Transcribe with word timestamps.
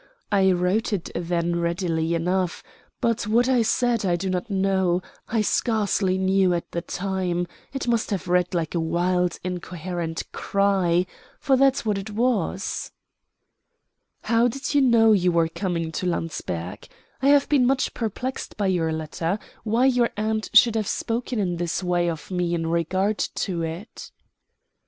I 0.31 0.51
wrote 0.51 0.91
it 0.93 1.11
then 1.13 1.59
readily 1.59 2.15
enough; 2.15 2.63
but 3.01 3.27
what 3.27 3.47
I 3.47 3.61
said 3.61 4.03
I 4.03 4.15
do 4.15 4.31
not 4.31 4.49
know 4.49 5.03
I 5.27 5.41
scarcely 5.43 6.17
knew 6.17 6.55
at 6.55 6.71
the 6.71 6.81
time 6.81 7.45
it 7.71 7.87
must 7.87 8.09
have 8.09 8.27
read 8.27 8.55
like 8.55 8.73
a 8.73 8.79
wild, 8.79 9.37
incoherent 9.43 10.23
cry 10.31 11.05
for 11.39 11.55
that's 11.55 11.85
what 11.85 11.99
it 11.99 12.09
was." 12.09 12.89
"How 14.23 14.47
did 14.47 14.73
you 14.73 14.81
know 14.81 15.11
you 15.11 15.31
were 15.31 15.47
coming 15.49 15.91
to 15.91 16.07
Landsberg? 16.07 16.87
I 17.21 17.27
have 17.29 17.47
been 17.47 17.67
much 17.67 17.93
perplexed 17.93 18.57
by 18.57 18.65
your 18.65 18.91
letter, 18.91 19.37
why 19.63 19.85
your 19.85 20.09
aunt 20.17 20.49
should 20.51 20.73
have 20.75 20.87
spoken 20.87 21.37
in 21.37 21.57
this 21.57 21.83
way 21.83 22.09
of 22.09 22.31
me 22.31 22.55
in 22.55 22.65
regard 22.65 23.19
to 23.19 23.61
it." 23.61 24.09